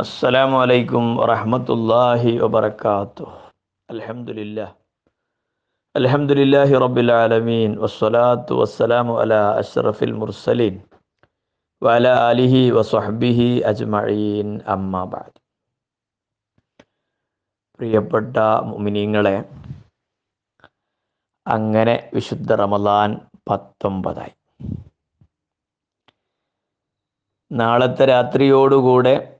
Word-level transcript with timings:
അസ്സലാമു 0.00 0.62
അലൈക്കും 0.62 1.16
വറഹമത്തല്ലാഹി 1.16 2.38
വബർക്കാത്തു 2.38 3.24
അലഹമുല്ല 3.90 4.76
അലഹമുല്ലാഹി 5.96 6.74
റബ്ബിൽ 6.74 7.12
ആലമീൻ. 7.12 7.80
വസ്സലാത്തു 7.80 8.54
വസ്സലാമു 8.54 9.20
അല 9.20 9.34
അഷ്റഫിൽ 9.34 10.12
മുർസലീൻ. 10.12 10.80
വല 11.82 12.08
അലിഹി 12.08 12.70
വസ്ഹബിഹി 12.70 13.60
അജ്മഈൻ. 13.60 14.60
അമ്മാബാദ് 14.68 15.36
പ്രിയപ്പെട്ട 17.78 18.36
മുമിനീങ്ങളെ 18.62 19.36
അങ്ങനെ 21.46 22.10
വിശുദ്ധ 22.14 22.52
റമദാൻ 22.52 23.20
പത്തൊമ്പതായി. 23.50 24.34
നാളത്തെ 27.52 28.04
രാത്രിയോടുകൂടെ 28.04 29.39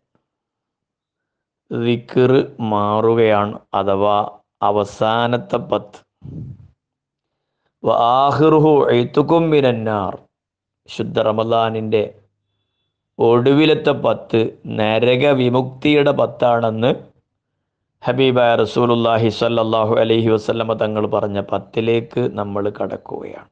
ദിക്കർ 1.71 2.57
മാറുകയാണ് 2.61 3.59
അഥവാ 3.75 4.39
അവസാനത്തെ 4.63 5.57
പത്ത്. 5.57 6.01
വാഹിർഹു 7.85 8.89
എഴുത്തുക്കും 8.91 9.51
മിനന്നാർ. 9.51 10.19
ശുദ്ധ 10.89 11.21
റമദാനിന്റെ 11.21 12.21
ഒടുവിലത്തെ 13.19 13.91
പത്ത് 13.91 14.61
നരക 14.67 15.27
വിമുക്തിയുടെ 15.27 16.13
പത്താണെന്ന് 16.13 16.95
ഹബീബായ 18.07 18.55
റസൂലുല്ലാഹി 18.55 19.29
സല്ലാഹു 19.29 19.97
അലഹി 19.97 20.29
വസ്ലമ 20.29 20.75
തങ്ങൾ 20.75 21.07
പറഞ്ഞ 21.07 21.41
പത്തിലേക്ക് 21.41 22.21
നമ്മൾ 22.21 22.71
കടക്കുകയാണ്. 22.71 23.49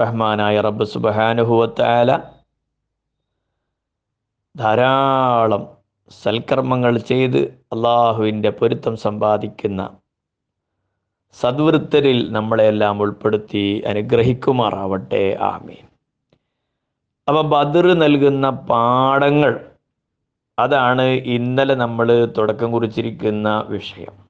റഹ്മാനായ 0.00 0.60
റബ്ബ് 0.60 0.84
സുബാനുഹുവത്തായ 0.84 2.18
ധാരാളം 4.56 5.77
സൽക്കർമ്മങ്ങൾ 6.10 6.98
ചെയ്ത് 6.98 7.38
അള്ളാഹുവിന്റെ 7.72 8.50
പൊരുത്തം 8.50 8.96
സമ്പാദിക്കുന്ന 8.96 9.96
സദ്വൃത്തരിൽ 11.40 12.32
നമ്മളെല്ലാം 12.32 13.02
ഉൾപ്പെടുത്തി 13.02 13.82
അനുഗ്രഹിക്കുമാറാവട്ടെ. 13.86 15.38
ആമീൻ. 15.40 15.88
അപ്പം 17.28 17.50
ബദർ 17.50 17.86
നൽകുന്ന 17.86 18.50
പാഠങ്ങൾ 18.50 19.70
അതാണ് 20.58 21.02
ഇന്നലെ 21.02 21.74
നമ്മൾ 21.74 22.34
തുടക്കം 22.38 22.72
കുറിച്ചിരിക്കുന്ന 22.72 23.64
വിഷയം. 23.68 24.28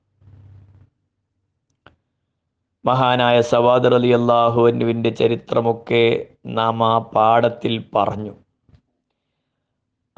മഹാനായ 2.84 3.40
സവാദർ 3.40 3.94
അലി 3.94 4.08
അള്ളാഹുവിന്റെ 4.08 5.10
ചരിത്രമൊക്കെ 5.10 6.26
നാം 6.46 6.84
ആ 6.84 6.98
പാഠത്തിൽ 6.98 7.84
പറഞ്ഞു. 7.94 8.34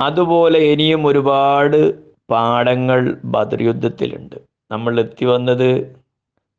അതുപോലെ 0.00 0.58
ഇനിയും 0.58 1.06
ഒരുപാട് 1.06 2.10
പാഠങ്ങൾ 2.30 3.20
ബദർ 3.24 3.62
യുദ്ധത്തിലുണ്ട്. 3.62 4.36
നമ്മൾ 4.70 5.00
എത്തി 5.00 5.24
വന്നത് 5.24 5.96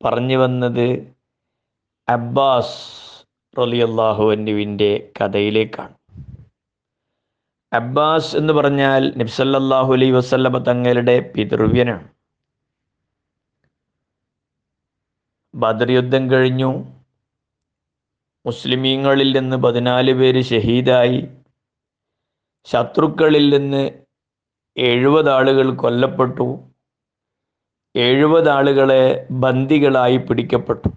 പറഞ്ഞു 0.06 0.38
വന്നത് 0.38 1.14
അബ്ബാസ് 2.09 3.02
റലിയല്ലാഹുവിന്റെ 3.59 5.09
കഥയിലേക്കാണ്. 5.22 5.94
അബ്ബാസ് 7.73 8.38
എന്ന് 8.38 8.53
പറഞ്ഞാൽ 8.53 9.14
നബ്സല്ലാഹു 9.17 9.94
അലൈ 9.94 10.12
വസ്ല്ലമ 10.12 10.58
തങ്ങളുടെ 10.58 11.34
പിതൃവ്യനാണ്. 11.36 12.08
ബദർ 15.56 15.92
യുദ്ധം 15.92 16.31
കഴിഞ്ഞു. 16.31 16.86
മുസ്ലിമീങ്ങളിൽ 18.45 19.39
നിന്ന് 19.39 19.58
പതിനാല് 19.58 20.14
പേര് 20.14 20.44
ഷഹീദായി. 20.44 21.28
ശത്രുക്കളിൽ 22.66 23.58
നിന്ന് 23.58 23.92
എഴുപത് 24.78 25.30
ആളുകൾ 25.30 25.76
കൊല്ലപ്പെട്ടു. 25.76 26.59
എഴുപത് 27.95 28.50
ആളുകളെ 28.50 29.28
ബന്ദികളായി 29.31 30.18
പിടിക്കപ്പെട്ടു. 30.18 30.90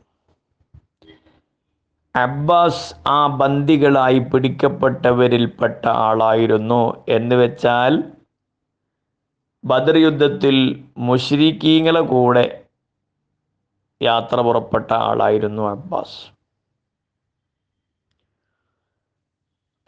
അബ്ബാസ് 2.16 2.94
ആ 3.06 3.26
ബന്ദികളായി 3.26 4.18
പിടിക്കപ്പെട്ടവരിൽപ്പെട്ട 4.18 5.86
ആളായിരുന്നു 5.86 7.04
എന്ന് 7.08 7.36
വെച്ചാൽ 7.36 8.04
ബദർ 9.64 9.96
യുദ്ധത്തിൽ 9.96 10.84
മുഷ്രീഖീങ്ങളെ 10.98 12.00
കൂടെ 12.00 12.64
യാത്ര 14.02 14.40
പുറപ്പെട്ട 14.40 14.92
ആളായിരുന്നു 14.92 15.62
അബ്ബാസ്. 15.62 16.33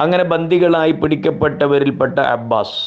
അങ്ങനെ 0.02 0.24
ബന്ദികളായി 0.30 0.92
പിടിക്കപ്പെട്ടവരിൽപ്പെട്ട 1.02 2.16
അബ്ബാസ്. 2.36 2.80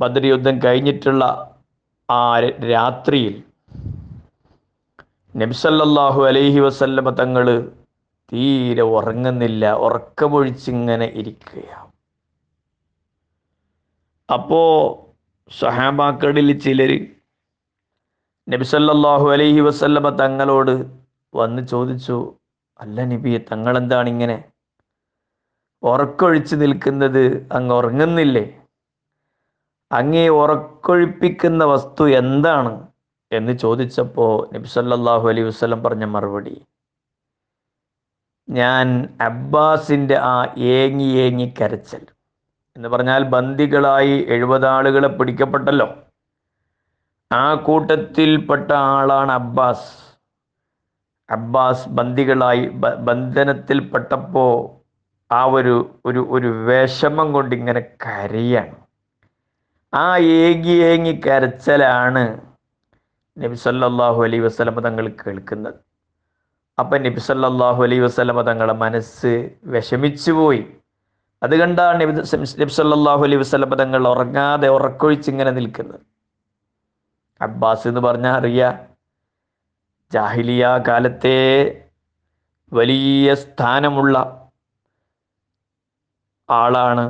ബദർ 0.00 0.24
യുദ്ധം 0.30 0.56
കഴിഞ്ഞിട്ടുള്ള 0.64 1.24
ആ 2.08 2.22
രാത്രിയിൽ 2.72 3.34
നബ്സല്ലാഹു 5.34 6.20
അലൈഹി 6.30 6.60
വസല്ലമ 6.66 7.10
തങ്ങൾ 7.22 7.46
തീരെ 8.32 8.84
ഉറങ്ങുന്നില്ല 8.96 9.72
ഉറക്കമൊഴിച്ചിങ്ങനെ 9.86 11.06
ഇരിക്കുകയാണ്. 11.20 11.90
അപ്പോ 14.28 14.62
സഹാബാക്കളിൽ 15.50 16.48
ചിലർ 16.64 16.92
നബിസല്ലാഹു 18.48 19.26
അലൈഹി 19.34 19.62
വസല്ലമ 19.68 20.08
തങ്ങളോട് 20.22 20.74
വന്ന് 21.34 21.62
ചോദിച്ചു 21.72 22.16
അല്ല 22.80 23.04
നബിയെ 23.12 23.40
തങ്ങളെന്താണ് 23.52 24.08
ഇങ്ങനെ 24.14 24.36
ഉറക്കൊഴിച്ച് 25.82 26.56
നിൽക്കുന്നത് 26.56 27.48
അങ്ങ് 27.52 27.74
ഉറങ്ങുന്നില്ലേ? 27.74 28.60
അങ്ങേ 29.92 30.28
ഉറക്കൊഴിപ്പിക്കുന്ന 30.28 31.64
വസ്തു 31.64 32.08
എന്താണ്? 32.08 32.86
എന്ന് 33.32 33.52
ചോദിച്ചപ്പോൾ 33.52 34.54
നബിസല്ലാഹു 34.54 35.28
അലൈഹി 35.28 35.46
വസ്ലം 35.46 35.82
പറഞ്ഞ 35.82 36.04
മറുപടി 36.04 36.62
ഞാൻ 38.48 39.16
അബ്ബാസിന്റെ 39.20 40.18
ആ 40.18 40.54
ഏങ്ങി 40.58 41.04
ഏങ്ങി 41.04 41.54
കരച്ചൽ. 41.60 42.06
എന്ന് 42.76 42.88
പറഞ്ഞാൽ 42.88 43.24
ബന്ദികളായി 43.24 44.26
എഴുപതാളുകളെ 44.28 45.08
പിടിക്കപ്പെട്ടല്ലോ. 45.08 45.94
ആ 47.32 47.54
കൂട്ടത്തിൽപ്പെട്ട 47.54 48.72
ആളാണ് 48.72 49.32
അബ്ബാസ്. 49.32 50.16
അബ്ബാസ് 51.30 51.88
ബന്ദികളായി 51.88 52.66
ബന്ധനത്തിൽപ്പെട്ടപ്പോൾ 53.00 54.75
ആ 55.30 55.44
ഒരു 55.44 56.00
ഒരു 56.06 56.20
ഒരു 56.30 56.48
വിഷമം 56.68 57.32
കൊണ്ട് 57.32 57.54
ഇങ്ങനെ 57.54 57.80
കരയാണ്. 57.80 58.76
ആ 59.94 60.16
ഏങ്ങി 60.16 60.76
ഏങ്ങി 60.90 61.12
കരച്ചലാണ് 61.26 62.22
നബി 63.36 63.54
സല്ലാഹു 63.54 64.20
അലൈ 64.24 64.38
വസ്ലമ 64.38 64.80
തങ്ങൾ 64.80 65.08
കേൾക്കുന്നത്. 65.08 65.74
അപ്പം 66.78 67.02
നബി 67.02 67.20
സല്ലാഹു 67.20 67.82
അലൈ 67.82 67.98
വസ്ലമ 67.98 68.42
തങ്ങളെ 68.42 68.72
മനസ്സ് 68.72 69.32
വിഷമിച്ചു 69.64 70.32
പോയി. 70.32 70.62
അത് 71.42 71.54
കണ്ടാണ് 71.56 71.96
നബി 72.00 72.70
സല്ലാഹു 72.80 73.22
അലൈ 73.24 73.36
വസ്ലമ 73.36 73.74
തങ്ങൾ 73.74 74.08
ഉറങ്ങാതെ 74.08 74.68
ഉറക്കൊഴിച്ച് 74.68 75.30
ഇങ്ങനെ 75.30 75.50
നിൽക്കുന്നത്. 75.50 76.00
അബ്ബാസ് 77.40 77.88
എന്ന് 77.88 78.00
പറഞ്ഞാൽ 78.00 78.34
അറിയാ 78.36 78.68
ജാഹിലിയ 80.12 80.66
കാലത്തെ 80.88 81.38
വലിയ 82.72 83.34
സ്ഥാനമുള്ള 83.34 84.45
ആളാണ് 86.48 87.04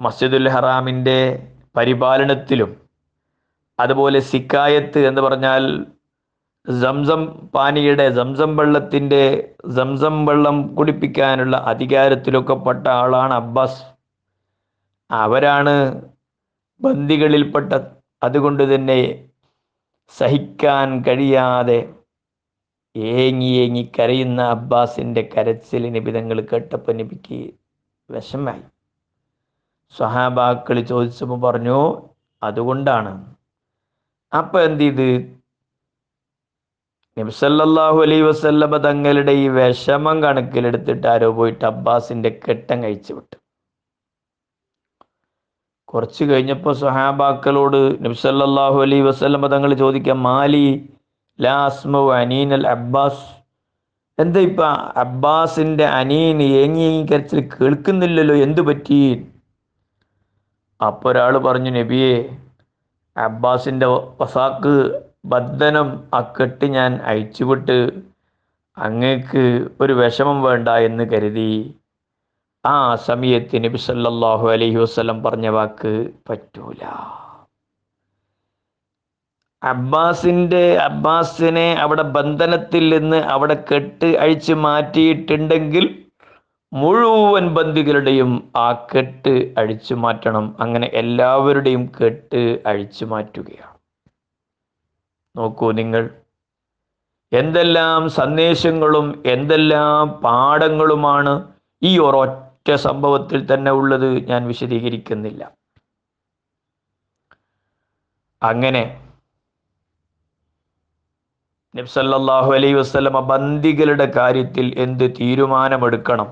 മസ്ജിദുൽ 0.00 0.48
ഹറാമിന്റെ 0.48 1.18
പരിപാലനത്തിലും. 1.76 2.70
അതുപോലെ 3.78 4.18
സിക്കായത്ത് 4.30 5.00
എന്ന് 5.08 5.20
പറഞ്ഞാൽ 5.22 5.64
സംസം 6.66 7.20
പാനിയുടെ 7.54 8.06
സംസം 8.14 8.50
വെള്ളത്തിന്റെ 8.56 9.22
സംസം 9.76 10.16
വെള്ളം 10.26 10.56
കുടിപ്പിക്കാനുള്ള 10.76 11.56
അധികാരത്തിലൊക്കെ 11.72 12.54
പെട്ട 12.66 12.84
ആളാണ് 13.02 13.34
അബ്ബാസ്. 13.34 13.80
അവരാണ് 15.10 15.74
ബന്ദികളിൽപ്പെട്ട 16.80 17.70
അതുകൊണ്ട് 18.22 18.74
തന്നെ 18.74 19.00
സഹിക്കാൻ 20.14 20.88
കഴിയാതെ 21.06 21.80
ഏങ്ങി 22.96 23.50
ഏങ്ങി 23.64 23.90
കരയുന്ന 23.98 24.40
അബ്ബാസിന്റെ 24.54 25.22
കരച്ചിലിന് 25.34 26.00
വിധങ്ങൾ 26.08 26.38
കേട്ടപ്പോൾ 26.50 26.96
നബിക്ക് 27.00 27.38
വിഷമായി 28.12 28.62
സ്വഹാബാക്കൾ 29.94 30.80
ചോദിച്ചപ്പോൾ 30.80 31.40
പറഞ്ഞു 31.40 31.78
അതുകൊണ്ടാണ്. 32.42 33.12
അപ്പൊ 34.32 34.58
എന്ത് 34.60 34.82
ചെയ്ത് 34.82 35.08
നബ്സല്ലാഹു 37.18 37.98
അലൈ 38.02 38.20
വസല്ലമ 38.22 38.76
തങ്ങളുടെ 38.76 39.32
ഈ 39.32 39.48
വിഷമം 39.56 40.22
കണക്കിലെടുത്തിട്ട് 40.22 41.06
ആരോ 41.06 41.28
പോയിട്ട് 41.32 41.64
അബ്ബാസിന്റെ 41.64 42.30
കെട്ടം 42.44 42.82
കഴിച്ചു 42.82 43.12
വിട്ടു. 43.14 43.36
കുറച്ച് 45.88 46.24
കഴിഞ്ഞപ്പോൾ 46.24 46.74
സഹാബാക്കളോട് 46.74 47.80
നബ്സല്ലാഹു 48.04 48.78
അലൈ 48.82 49.00
വസല്ലമ 49.00 49.46
തങ്ങൾ 49.46 49.74
ചോദിക്കാം 49.74 50.22
മാലി 50.22 50.66
ലാസ്മു 51.38 52.02
അനീനൽ 52.20 52.66
അബ്ബാസ്. 52.66 53.41
എന്താ 54.18 54.40
ഇപ്പൊ 54.48 54.64
അബ്ബാസിന്റെ 55.02 55.86
അനീൻ 55.98 56.38
ഏങ്ങി 56.62 56.82
ഏങ്ങി 56.88 57.04
കരച്ചിൽ 57.10 57.40
കേൾക്കുന്നില്ലല്ലോ 57.54 58.34
എന്തു 58.46 58.62
പറ്റി? 58.68 58.98
അപ്പോൾ 60.80 61.08
ഒരാൾ 61.10 61.34
പറഞ്ഞു 61.46 61.70
നബിയെ 61.78 62.14
അബ്ബാസിന്റെ 63.16 63.86
വസാക്ക് 64.20 64.74
ബന്ധനം 65.32 65.88
ആ 66.18 66.20
കെട്ട് 66.36 66.66
ഞാൻ 66.76 66.92
അയച്ചുവിട്ട് 67.10 67.78
അങ്ങേക്ക് 68.76 69.44
ഒരു 69.82 69.94
വിഷമം 70.02 70.38
വേണ്ട 70.46 70.68
എന്ന് 70.88 71.04
കരുതി. 71.12 71.52
ആ 72.64 72.76
സമയത്ത് 73.08 73.64
നബി 73.64 73.78
സല്ലല്ലാഹു 73.88 74.46
അലൈഹി 74.54 74.78
വസല്ലം 74.84 75.18
പറഞ്ഞ 75.22 75.48
വാക്ക് 75.58 75.92
പറ്റൂല. 76.28 76.82
അബ്ബാസിന്റെ 79.64 80.76
അബ്ബാസിനെ 80.76 81.74
അവിടെ 81.74 82.02
ബന്ധനത്തിൽ 82.02 82.98
നിന്ന് 82.98 83.16
അവിടെ 83.16 83.64
കെട്ട് 83.72 84.06
അഴിച്ച് 84.06 84.52
മാറ്റിയിട്ടുണ്ടെങ്കിൽ 84.52 86.04
മുഴുവൻ 86.72 87.48
ബന്ധികളുടെയും 87.48 88.52
ആ 88.56 88.72
കെട്ട് 88.72 89.54
അഴിച്ചു 89.58 89.94
മാറ്റണം. 89.94 90.56
അങ്ങനെ 90.60 90.86
എല്ലാവരുടെയും 90.86 91.92
കെട്ട് 92.00 92.62
അഴിച്ചു 92.66 93.04
മാറ്റുകയാണ്. 93.04 93.78
നോക്കൂ 95.36 95.72
നിങ്ങൾ. 95.72 96.10
എന്തെല്ലാം 97.32 98.08
സന്ദേശങ്ങളും 98.08 99.22
എന്തെല്ലാം 99.26 100.08
പാഠങ്ങളുമാണ് 100.08 101.52
ഈ 101.82 101.98
ഒരൊറ്റ 101.98 102.74
സംഭവത്തിൽ 102.74 103.54
തന്നെ 103.54 103.72
ഉള്ളത് 103.72 104.28
ഞാൻ 104.28 104.46
വിശദീകരിക്കുന്നില്ല. 104.46 105.50
അങ്ങനെ 108.42 109.11
നബ്സല്ലാഹു 111.76 112.52
അലൈ 112.52 112.72
വസ്ലമ 112.72 113.20
ബന്ദികളുടെ 113.20 114.12
കാര്യത്തിൽ 114.16 114.74
എന്ത് 114.76 115.10
തീരുമാനമെടുക്കണം? 115.20 116.28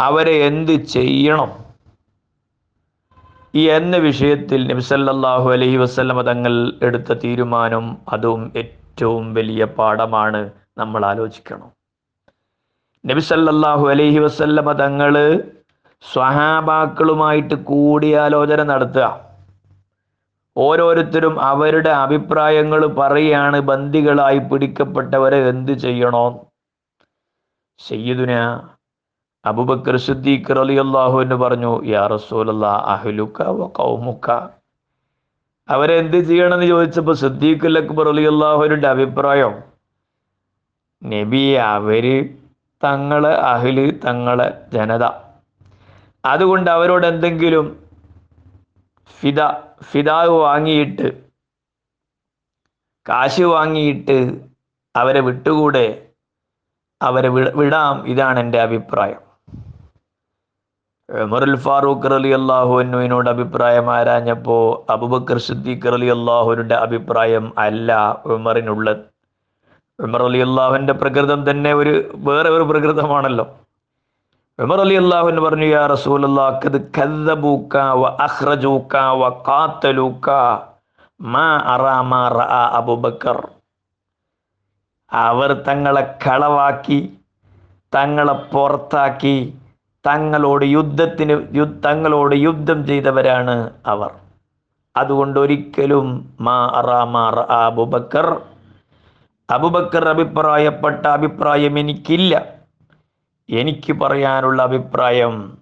അവരെ 0.00 0.46
എന്ത് 0.46 0.72
ചെയ്യണം? 0.72 1.50
ഈ 3.54 3.68
എന്ന 3.68 3.96
വിഷയത്തിൽ 3.96 4.68
നബ്സല്ലാഹു 4.68 5.50
അലൈഹി 5.50 5.76
വസ്ലമ 5.76 6.22
തങ്ങൾ 6.22 6.72
എടുത്ത 6.82 7.12
തീരുമാനം 7.12 7.98
അതും 8.08 8.52
ഏറ്റവും 8.56 9.34
വലിയ 9.34 9.64
പാഠമാണ് 9.64 10.50
നമ്മൾ 10.78 11.06
ആലോചിക്കണം. 11.06 11.72
നബിസല്ലാഹു 13.06 13.88
അലൈഹി 13.88 14.18
വസല്ലമ 14.18 14.72
തങ്ങൾ 14.72 15.42
സ്വഹാബാക്കളുമായിട്ട് 16.12 17.54
കൂടിയാലോചന 17.54 18.62
നടത്തുക. 18.62 19.29
ഓരോരുത്തരും 20.56 21.34
അവരുടെ 21.40 21.90
അഭിപ്രായങ്ങൾ 22.04 22.80
പറയാണ് 23.00 23.60
ബന്ദികളായി 23.60 24.38
പിടിക്കപ്പെട്ടവരെ 24.38 25.38
എന്ത് 25.48 25.72
ചെയ്യണോ? 25.72 26.26
സയ്യിദുന 27.80 28.32
അബുബക്കർ 29.44 29.96
സിദ്ദീഖ് 29.96 30.58
അള്ളാഹു 30.80 31.16
എന്ന് 31.22 31.34
പറഞ്ഞു 31.34 31.72
യാ 31.86 32.02
റസൂലല്ലാ 32.06 32.72
അഹ്ലുക 32.94 33.46
വ 33.58 33.68
ഖൗമുക 33.78 34.26
അവരെ 35.68 35.94
എന്ത് 35.98 36.16
ചെയ്യണമെന്ന് 36.28 36.66
ചോദിച്ചപ്പോൾ 36.66 37.14
സിദ്ദീഖ് 37.14 37.76
അക്ബർ 37.82 38.08
അലി 38.08 38.24
അള്ളാഹുവിന്റെ 38.24 38.88
അഭിപ്രായം 38.88 39.54
നബി 41.02 41.44
അവർ 41.54 42.06
തങ്ങളെ 42.82 43.32
അഹ്ല് 43.52 43.86
തങ്ങളെ 44.06 44.48
ജനത. 44.74 45.04
അതുകൊണ്ട് 46.24 46.70
അവരോട് 46.70 47.06
എന്തെങ്കിലും 47.06 47.66
ഫിദ 49.18 49.52
ഫിദാവ് 49.82 50.30
വാങ്ങിയിട്ട് 50.30 51.30
കാശ് 53.08 53.42
വാങ്ങിയിട്ട് 53.42 54.40
അവരെ 54.96 55.20
വിട്ടുകൂടെ 55.20 56.06
അവരെ 57.02 57.28
വിട- 57.28 58.06
ഇതാണ് 58.06 58.40
എന്റെ 58.40 58.60
അഭിപ്രായം. 58.60 59.30
ഉമറുൽ 61.22 61.56
ഫാറൂഖ് 61.56 62.14
അലി 62.14 62.28
അള്ളാഹുവിനോട് 62.28 63.30
അഭിപ്രായം 63.30 63.94
ആരാഞ്ഞപ്പോൾ 63.94 64.92
അബുബക്കർ 64.92 65.38
സിദ്ദീഖ് 65.38 65.88
അലി 65.88 66.06
അള്ളാഹുവിന്റെ 66.06 66.74
അഭിപ്രായം 66.74 67.58
അല്ല 67.58 68.22
ഉമറിനുള്ളത്. 68.24 68.96
ഉമർ 70.00 70.22
അലി 70.22 70.38
അള്ളാഹുവിന്റെ 70.38 70.92
പ്രകൃതം 70.92 71.50
തന്നെ 71.50 71.74
ഒരു 71.74 72.12
വേറെ 72.14 72.48
ഒരു 72.48 72.62
പ്രകൃതമാണല്ലോ. 72.62 73.58
എന്ന് 74.62 75.42
പറഞ്ഞു 75.44 75.66
യാ 75.66 75.82
അബൂബക്കർ 82.78 83.38
അവർ 85.12 85.52
തങ്ങളെ 85.68 86.02
കളവാക്കി 86.26 87.00
തങ്ങളെ 87.94 88.34
പുറത്താക്കി 88.52 89.36
തങ്ങളോട് 90.04 90.66
യുദ്ധത്തിന് 90.76 91.34
തങ്ങളോട് 91.86 92.34
യുദ്ധം 92.46 92.78
ചെയ്തവരാണ് 92.86 93.56
അവർ. 93.86 94.10
അതുകൊണ്ട് 94.94 95.38
ഒരിക്കലും 95.40 96.06
മാ 96.40 96.58
അറാ 96.78 97.02
മാ 97.14 97.24
റഅ 97.38 97.50
അബൂബക്കർ 97.70 98.28
അബുബക്കർ 99.48 100.04
അഭിപ്രായപ്പെട്ട 100.14 101.04
അഭിപ്രായം 101.18 101.76
എനിക്കില്ല. 101.78 102.34
എനിക്ക് 103.50 103.92
പറയാനുള്ള 103.92 104.62
അഭിപ്രായം. 104.62 105.58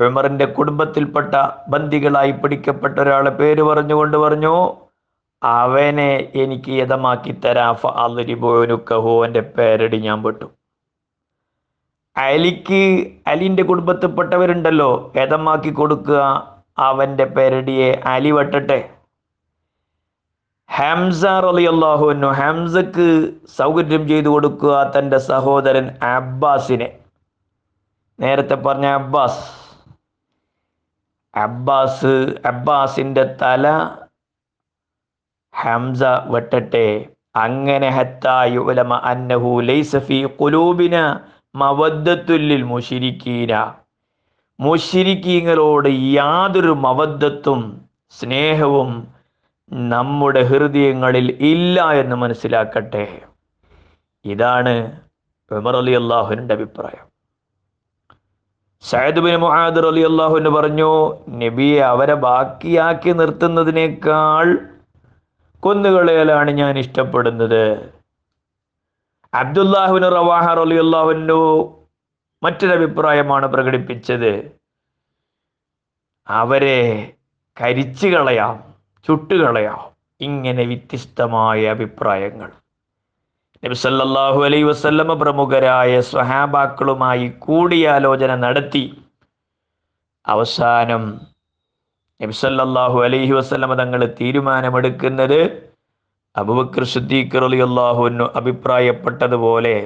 ഉമറിന്റെ 0.00 0.44
കുടുംബത്തിൽപ്പെട്ട 0.44 1.34
ബന്ദികളായി 1.68 2.30
പിടിക്കപ്പെട്ട 2.30 2.98
ഒരാളെ 2.98 3.30
പേര് 3.30 3.62
പറഞ്ഞുകൊണ്ട് 3.62 4.16
പറഞ്ഞു 4.16 4.74
അവനെ 5.42 6.32
എനിക്ക് 6.34 6.72
യഥമാക്കി 6.72 7.32
തരാഫ 7.44 7.86
അലിബോനുക്കഹോ 7.86 9.26
പേരടി 9.26 9.96
ഞാൻ 9.96 10.22
പെട്ടു 10.22 10.44
അലിക്ക് 12.16 13.06
അലിന്റെ 13.26 13.62
കുടുംബത്തിൽപ്പെട്ടവരുണ്ടല്ലോ 13.62 15.12
യഥമാക്കി 15.16 15.70
കൊടുക്കുക. 15.70 16.48
അവന്റെ 16.78 17.24
പേരടിയെ 17.24 18.02
അലി 18.04 18.30
വെട്ടട്ടെ. 18.30 18.95
ഹംസ 20.70 21.24
റളിയല്ലാഹുവിനു 21.24 22.26
ഹംസക്ക് 22.26 23.32
സൗകര്യം 23.56 24.08
ചെയ്തു 24.08 24.28
കൊടുക്കുക 24.28 24.92
തന്റെ 24.98 25.18
സഹോദരൻ 25.18 25.94
അബ്ബാസിനെ. 26.02 26.88
നേരത്തെ 28.20 28.54
പറഞ്ഞ 28.54 28.86
അബ്ബാസ്. 28.86 29.44
അബ്ബാസ് 31.34 32.14
അബ്ബാസിന്റെ 32.46 33.36
തല 33.42 33.90
ഹംസ 35.62 36.02
വെട്ടട്ടെ. 36.26 37.06
അങ്ങനെ 37.36 37.88
ഹത്തായു 37.88 38.60
അന്നഹു 38.94 39.60
ലൈസ 39.60 39.96
ഫീ 39.96 40.24
ഖുലൂബിന 40.24 41.20
മവദ്ദത്തുല്ലിൽ 41.54 42.62
മുഷിരിക്കീന 42.62 43.72
മുഷിരിക്കീങ്ങളോട് 44.60 45.88
യാതൊരു 45.88 46.74
മവദ്ദത്തും 46.86 47.80
സ്നേഹവും 48.10 49.15
നമ്മുടെ 49.72 50.42
ഹൃദയങ്ങളിൽ 50.42 51.36
ഇല്ല 51.40 51.90
എന്ന് 51.90 52.16
മനസ്സിലാക്കട്ടെ. 52.16 53.22
ഇതാണ് 54.24 55.00
ഉമർ 55.50 55.76
അലി 55.76 55.92
അള്ളാഹുവിന്റെ 55.92 56.54
അഭിപ്രായം. 56.54 57.06
സയദ് 58.80 59.20
ബിൻ 59.20 59.36
മുഹാദർ 59.36 59.86
അലി 59.86 60.00
അള്ളാഹുവിന് 60.00 60.48
പറഞ്ഞു 60.48 61.18
നബിയെ 61.28 61.80
അവരെ 61.80 62.14
ബാക്കിയാക്കി 62.14 63.10
നിർത്തുന്നതിനേക്കാൾ 63.10 64.58
കൊന്നുകളയലാണ് 65.60 66.50
ഞാൻ 66.50 66.78
ഇഷ്ടപ്പെടുന്നത്. 66.78 67.90
അബ്ദുല്ലാഹുവിന് 69.34 70.04
റവാഹർ 70.04 70.60
അലി 70.60 70.76
അള്ളാഹുവിന്റെ 70.76 71.34
മറ്റൊരഭിപ്രായമാണ് 72.42 73.46
പ്രകടിപ്പിച്ചത്. 73.46 74.58
അവരെ 76.28 77.12
കരിച്ചു 77.60 78.08
കളയാം. 78.08 78.65
ചുട്ടുകളയാം. 79.06 79.80
ഇങ്ങനെ 80.20 80.62
വ്യത്യസ്തമായ 80.64 81.66
അഭിപ്രായങ്ങൾ. 81.66 82.50
നബി 83.64 83.76
അലൈ 84.44 84.62
വസല്ലമ 84.62 85.14
പ്രമുഖരായ 85.14 86.00
സ്വഹാബാക്കളുമായി 86.00 87.28
കൂടിയാലോചന 87.38 88.36
നടത്തി. 88.36 88.84
അവസാനം 90.26 91.20
നബി 92.20 92.32
സല്ലല്ലാഹു 92.32 92.98
അലൈഹി 93.02 93.32
വസല്ലമ 93.32 93.74
തങ്ങൾ 93.74 94.00
തീരുമാനമെടുക്കുന്നത് 94.20 95.40
അബൂബക്കർ 96.36 96.84
സിദ്ദീഖ് 96.84 97.42
റളിയല്ലാഹു 97.42 98.02
അൻഹു 98.06 98.26
അഭിപ്രായപ്പെട്ടതുപോലെ 98.34 99.76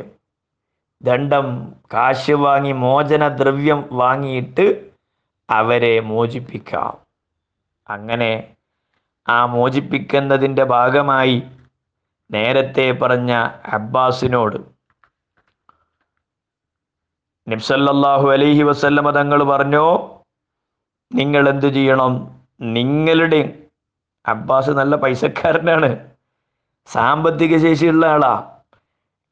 ദണ്ഡം 1.03 1.47
കാശ് 1.95 2.31
വാങ്ങി 2.31 2.73
മോചന 2.73 3.29
ദ്രവ്യം 3.29 3.85
വാങ്ങിയിട്ട് 3.93 4.67
അവരെ 5.51 6.01
മോചിപ്പിക്കാം. 6.01 6.99
അങ്ങനെ 7.89 8.33
ആ 9.29 9.47
മോചിപ്പിക്കുന്നതിന്റെ 9.47 10.65
ഭാഗമായി 10.65 11.43
നേരത്തെ 12.31 12.93
പറഞ്ഞ 12.93 13.33
അബ്ബാസിനോട് 13.67 14.81
നിബ്സല്ലാഹു 17.49 18.31
അലൈഹി 18.31 18.63
വസല്ലമ 18.63 19.11
തങ്ങൾ 19.11 19.43
പറഞ്ഞു 19.43 19.85
നിങ്ങൾ 21.13 21.49
എന്തു 21.49 21.67
ചെയ്യണം? 21.67 22.13
നിങ്ങളുടെ 22.61 23.69
അബ്ബാസ് 24.29 24.71
നല്ല 24.71 24.97
പൈസക്കാരനാണ് 24.97 26.11
സാമ്പത്തിക 26.87 27.57
ശേഷിയുള്ള 27.57 28.07
ആളാ. 28.07 28.61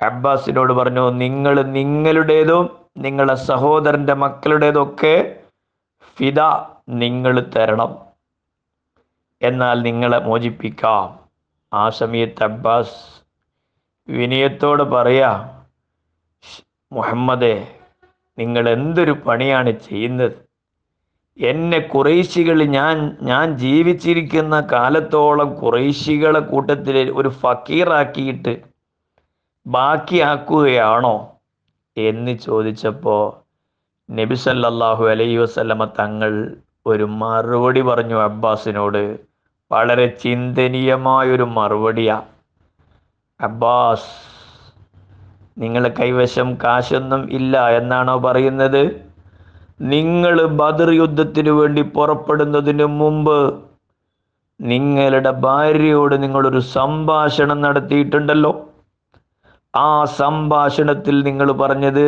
അബ്ബാസിനോട് 0.03 0.73
പറഞ്ഞു 0.73 1.11
നിങ്ങൾ 1.11 1.63
നിങ്ങളുടേതും 1.63 2.77
നിങ്ങളുടെ 2.99 3.35
സഹോദരന്റെ 3.35 4.15
മക്കളുടേതൊക്കെ 4.15 5.41
ഫിദ 6.19 6.41
നിങ്ങൾ 6.89 7.53
തരണം. 7.57 8.08
എന്നാൽ 9.43 9.77
നിങ്ങളെ 9.83 10.19
മോചിപ്പിക്കാം. 10.19 11.07
ആ 11.73 11.85
സമയത്ത് 11.91 12.43
അബ്ബാസ് 12.43 12.99
വിനയത്തോട് 14.09 14.83
പറയാ 14.93 15.31
മുഹമ്മദെ 16.93 17.57
നിങ്ങൾ 18.39 18.65
എന്തൊരു 18.69 19.13
പണിയാണ് 19.27 19.71
ചെയ്യുന്നത്? 19.89 20.37
എന്നെ 21.39 21.79
കുറേശികൾ 21.79 22.59
ഞാൻ 22.77 22.97
ഞാൻ 23.21 23.47
ജീവിച്ചിരിക്കുന്ന 23.57 24.61
കാലത്തോളം 24.73 25.51
കുറേശികളെ 25.61 26.41
കൂട്ടത്തിൽ 26.41 26.97
ഒരു 27.11 27.29
ഫക്കീറാക്കിയിട്ട് 27.43 28.55
ബാക്കിയാക്കുകയാണോ? 29.67 31.17
എന്ന് 31.97 32.33
ചോദിച്ചപ്പോൾ 32.39 33.23
നബി 34.09 34.35
സല്ലല്ലാഹു 34.35 35.05
അലൈഹി 35.09 35.37
വസല്ലമ 35.37 35.87
തങ്ങൾ 36.01 36.33
ഒരു 36.87 37.07
മറുപടി 37.21 37.81
പറഞ്ഞു 37.81 38.19
അബ്ബാസിനോട് 38.23 39.03
വളരെ 39.71 40.07
ചിന്തനീയമായൊരു 40.07 41.43
മറുപടിയാ. 41.43 42.23
അബ്ബാസ് 43.41 44.07
നിങ്ങൾ 45.59 45.89
കൈവശം 45.89 46.55
കാശൊന്നും 46.55 47.29
ഇല്ല 47.31 47.69
എന്നാണോ 47.69 48.19
പറയുന്നത്? 48.19 49.01
നിങ്ങൾ 49.81 50.47
ബദർ 50.47 50.91
യുദ്ധത്തിനു 50.91 51.51
വേണ്ടി 51.51 51.83
പുറപ്പെടുന്നതിന് 51.83 52.85
മുമ്പ് 52.85 53.65
നിങ്ങളുടെ 54.61 55.31
ഭാര്യയോട് 55.31 56.23
നിങ്ങളൊരു 56.23 56.59
സംഭാഷണം 56.59 57.61
നടത്തിയിട്ടുണ്ടല്ലോ. 57.61 58.67
ആ 59.77 60.05
സംഭാഷണത്തിൽ 60.05 61.23
നിങ്ങൾ 61.23 61.53
പറഞ്ഞത് 61.53 62.07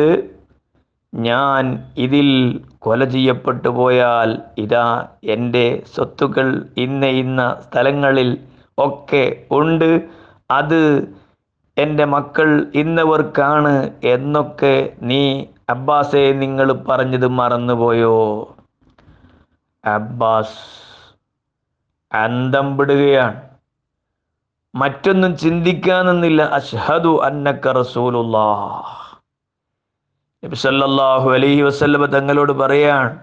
ഞാൻ 1.13 1.83
ഇതിൽ 1.97 2.61
കൊല 2.79 3.05
ചെയ്യപ്പെട്ടു 3.05 3.67
പോയാൽ 3.67 4.41
ഇതാ 4.57 5.07
എന്റെ 5.23 5.83
സ്വത്തുക്കൾ 5.95 6.65
ഇന്ന 6.77 7.05
ഇന്ന 7.05 7.57
സ്ഥലങ്ങളിൽ 7.69 8.37
ഒക്കെ 8.77 9.43
ഉണ്ട്. 9.51 10.09
അത് 10.51 11.13
എന്റെ 11.77 12.05
മക്കൾ 12.05 12.71
ഇന്നവർക്കാണ് 12.75 13.89
എന്നൊക്കെ 14.03 14.93
നീ 15.01 15.45
അബ്ബാസെ 15.69 16.31
നിങ്ങൾ 16.31 16.71
പറഞ്ഞത് 16.71 17.27
മറന്നുപോയോ? 17.27 18.17
അബ്ബാസ് 19.85 20.59
അന്തം 22.15 22.77
വിടുകയാണ്. 22.77 23.41
മറ്റൊന്നും 24.75 25.37
ചിന്തിക്കാനെന്നില്ല. 25.37 26.41
അഷ്ഹദു 26.41 27.21
അന്നക്ക 27.23 27.67
റസൂലുള്ളാ 27.71 28.81
നബി 30.43 30.55
അലഹി 31.33 31.61
വസല്ലമ 31.61 32.05
തങ്ങളോട് 32.05 32.51
പറയാണ് 32.51 33.19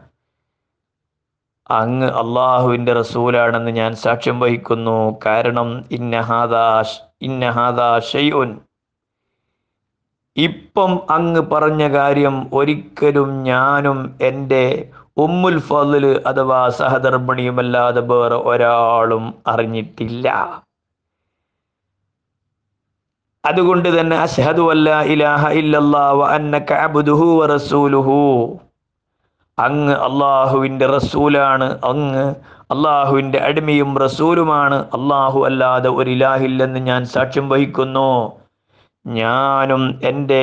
അങ്ങ് 1.71 2.07
അള്ളാഹുവിന്റെ 2.07 2.93
റസൂലാണെന്ന് 2.93 3.71
ഞാൻ 3.71 3.95
സാക്ഷ്യം 3.95 4.41
വഹിക്കുന്നു. 4.41 5.19
കാരണം 5.27 5.85
ഇന്നഹാദാ 5.91 6.85
ഇന്നഹാദാ 7.23 7.99
ഷൈഉൻ. 7.99 8.59
ഇപ്പം 10.37 10.93
അങ്ങ് 11.11 11.41
പറഞ്ഞ 11.41 11.93
കാര്യം 11.93 12.51
ഒരിക്കലും 12.53 13.43
ഞാനും 13.43 14.17
എന്റെ 14.23 14.91
ഉമ്മുൽ 15.17 15.59
ഫضൽ 15.59 16.23
അഥവാ 16.27 16.69
സഹധർമ്മിണിയുമല്ലാതെ 16.69 18.01
വേറെ 18.01 18.35
ഒരാളും 18.35 19.35
അറിഞ്ഞിട്ടില്ല. 19.47 20.27
അതുകൊണ്ട് 23.49 23.89
തന്നെ 23.97 24.17
അഷ്ഹദു 24.27 24.65
അല്ല 24.75 24.89
ഇലാഹ 25.15 25.51
ഇല്ലല്ലാഹു 25.61 26.21
അന്നക 26.37 26.73
അബ്ദുഹു 26.87 27.29
അങ്ങ് 29.59 29.95
അള്ളാഹുവിന്റെ 30.07 30.87
റസൂലാണ് 30.97 31.69
അങ്ങ് 31.91 32.25
അള്ളാഹുവിന്റെ 32.75 33.39
അടിമയും 33.49 33.91
റസൂലുമാണ്. 34.05 34.79
അള്ളാഹു 34.97 35.39
അല്ലാതെ 35.49 35.91
ഒരു 36.01 36.11
ഇലാഹില്ലെന്ന് 36.17 36.81
ഞാൻ 36.91 37.03
സാക്ഷ്യം 37.15 37.47
വഹിക്കുന്നു. 37.53 38.11
ഞാനും 39.05 39.85
എന്റെ 40.11 40.43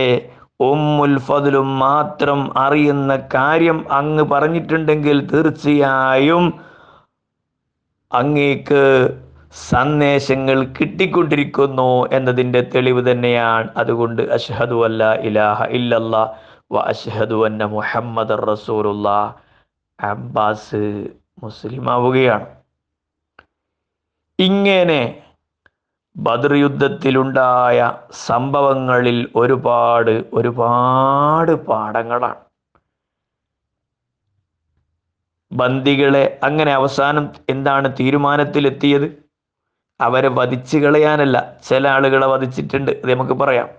ഉമ്മുൽ 0.67 1.15
ഫതിലും 1.27 1.69
മാത്രം 1.79 2.39
അറിയുന്ന 2.65 3.11
കാര്യം 3.35 3.79
അങ്ങ് 3.99 4.23
പറഞ്ഞിട്ടുണ്ടെങ്കിൽ 4.33 5.17
തീർച്ചയായും 5.31 6.45
അങ്ങേക്ക് 8.11 8.83
സന്ദേശങ്ങൾ 9.55 10.65
കിട്ടിക്കൊണ്ടിരിക്കുന്നു 10.65 12.07
എന്നതിന്റെ 12.11 12.61
തെളിവ് 12.61 13.11
തന്നെയാണ്. 13.11 13.69
അതുകൊണ്ട് 13.77 14.21
അഷ്ഹദു 14.21 14.85
അല്ല 14.85 15.13
ഇലാഹ 15.13 15.63
ഇല്ലല്ല 15.63 16.15
വ 16.71 16.77
അഷ്ഹദു 16.77 17.45
അന്ന 17.45 17.63
മുഹമ്മദ് 17.65 18.37
റസൂലുള്ള 18.49 19.35
അബ്ബാസ് 20.03 21.09
മുസ്ലിം 21.43 21.91
ആവുകയാണ്. 21.91 22.45
ഇങ്ങനെ 24.39 25.21
ബദർ 26.17 26.53
യുദ്ധത്തിലുണ്ടായ 26.53 27.93
സംഭവങ്ങളിൽ 28.11 29.31
ഒരുപാട് 29.35 30.25
ഒരുപാട് 30.33 31.51
പാഠങ്ങളാണ്. 31.51 32.39
ബന്ദികളെ 35.51 36.39
അങ്ങനെ 36.43 36.73
അവസാനം 36.73 37.29
എന്താണ് 37.49 37.87
തീരുമാനത്തിലെത്തിയത്? 37.99 39.24
അവരെ 40.01 40.27
വധിച്ചു 40.27 40.77
കളയാനല്ല. 40.77 41.57
ചില 41.63 41.87
ആളുകളെ 41.87 42.27
വധിച്ചിട്ടുണ്ട്. 42.27 42.91
അത് 42.91 43.13
നമുക്ക് 43.13 43.33
പറയാം. 43.33 43.69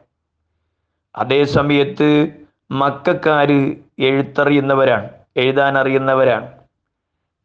അതേ 1.17 1.45
സമയത്ത് 1.45 2.29
മക്കാർ 2.71 3.53
എഴുത്തറിയുന്നവരാണ്. 3.99 5.09
എഴുതാൻ 5.37 5.79
അറിയുന്നവരാണ്. 5.79 6.53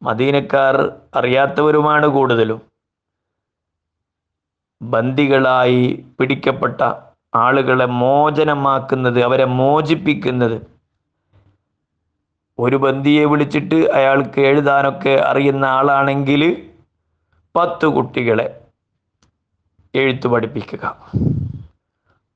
മദീനക്കാർ 0.03 0.91
അറിയാത്തവരുമാണ് 1.15 2.07
കൂടുതലും. 2.07 2.61
ബന്ദികളായി 4.81 6.05
പിടിക്കപ്പെട്ട 6.19 6.81
ആളുകളെ 7.35 7.85
മോചനമാക്കുന്നത് 7.85 9.23
അവരെ 9.23 9.45
മോചിപ്പിക്കുന്നത്. 9.45 10.61
ഒരു 12.59 12.75
ബന്ദിയെ 12.75 13.25
വിളിച്ചിട്ട് 13.25 13.75
അയാൾക്ക് 13.75 14.41
എഴുതാനൊക്കെ 14.41 15.09
അറിയുന്ന 15.09 15.65
ആളാണെങ്കിൽ 15.65 16.69
പത്ത് 17.55 17.85
കുട്ടികളെ 17.85 18.60
എഴുത്ത് 19.95 20.27
പഠിപ്പിക്കുക. 20.27 21.11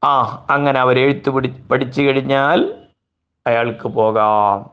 ആ 0.04 0.46
അങ്ങനെ 0.50 0.80
അവർ 0.80 1.00
എഴുത്ത് 1.00 1.30
പിടി 1.30 1.48
പഠിച്ചു 1.72 2.02
കഴിഞ്ഞാൽ 2.02 2.88
അയാൾക്ക് 3.48 3.88
പോകാം. 3.88 4.70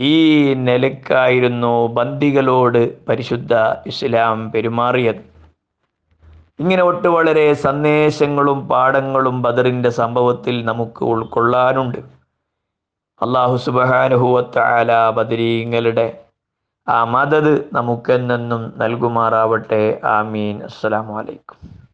ഈ 0.00 0.54
നിലക്കായിരുന്നു 0.54 1.86
ബന്ദികളോട് 1.86 3.06
പരിശുദ്ധ 3.06 3.54
ഇസ്ലാം 3.86 4.52
പെരുമാറിയത്. 4.52 5.36
ഇങ്ങനെ 6.60 6.82
ഒട്ട് 6.82 7.08
വളരെ 7.08 7.54
സന്ദേശങ്ങളും 7.54 8.68
പാഠങ്ങളും 8.68 9.42
ബദറിന്റെ 9.42 9.88
സംഭവത്തിൽ 9.88 10.64
നമുക്ക് 10.64 11.04
ഉൾക്കൊള്ളാനുണ്ട്. 11.04 11.98
അള്ളാഹു 13.22 13.56
സുബാനുഹുവത്തായ 13.56 15.10
ബദരീങ്ങളുടെ 15.10 16.24
ആ 16.88 17.04
മദത് 17.04 17.70
നമുക്കെന്നെന്നും 17.72 18.72
നൽകുമാറാവട്ടെ. 18.76 20.00
ആമീൻ. 20.04 20.62
അസ്സലാമു 20.62 21.18
അലൈക്കും. 21.18 21.85